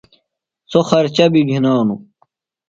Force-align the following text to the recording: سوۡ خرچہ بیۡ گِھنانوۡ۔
سوۡ 0.71 0.85
خرچہ 0.89 1.25
بیۡ 1.33 1.47
گِھنانوۡ۔ 1.49 2.01